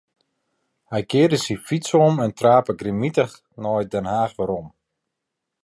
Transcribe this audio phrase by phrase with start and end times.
[0.91, 4.67] Hy kearde syn fyts om en trape grimmitich nei Den Haach werom.